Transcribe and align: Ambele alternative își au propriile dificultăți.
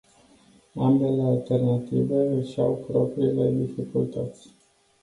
Ambele 0.75 1.21
alternative 1.23 2.27
își 2.29 2.59
au 2.59 2.85
propriile 2.91 3.51
dificultăți. 3.51 4.49